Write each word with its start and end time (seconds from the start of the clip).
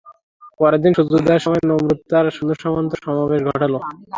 পরের 0.59 0.79
দিন 0.83 0.91
সূর্যোদয়ের 0.93 1.43
সময় 1.45 1.63
নমরূদ 1.63 1.99
তার 2.11 2.25
সৈন্য-সামন্তের 2.35 2.99
সমাবেশ 3.05 3.39
ঘটালো। 3.49 3.77